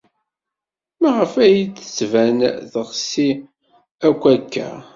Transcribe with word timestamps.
Maɣef 1.01 1.33
ay 1.43 1.55
d-tettban 1.65 2.37
teɣsi 2.71 3.29
akk 4.07 4.23
akka? 4.35 4.69